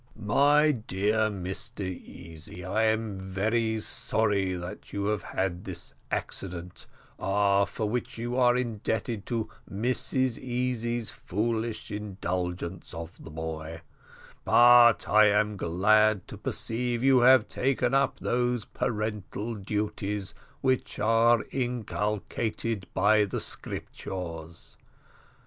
"My 0.19 0.71
dear 0.71 1.29
Mr 1.29 1.81
Easy, 1.81 2.65
I 2.65 2.85
am 2.85 3.19
very 3.19 3.79
sorry 3.79 4.53
that 4.55 4.91
you 4.91 5.05
have 5.05 5.21
had 5.21 5.63
this 5.63 5.93
accident, 6.09 6.87
for 7.19 7.85
which 7.87 8.17
you 8.17 8.35
are 8.35 8.57
indebted 8.57 9.27
to 9.27 9.47
Mrs 9.71 10.39
Easy's 10.39 11.11
foolish 11.11 11.91
indulgence 11.91 12.95
of 12.95 13.23
the 13.23 13.29
boy; 13.29 13.81
but 14.43 15.07
I 15.07 15.27
am 15.27 15.55
glad 15.55 16.27
to 16.29 16.35
perceive 16.39 17.01
that 17.01 17.05
you 17.05 17.19
have 17.19 17.47
taken 17.47 17.93
up 17.93 18.19
those 18.19 18.65
parental 18.65 19.53
duties 19.53 20.33
which 20.61 20.97
are 20.97 21.45
inculcated 21.51 22.87
by 22.95 23.25
the 23.25 23.39
Scriptures. 23.39 24.77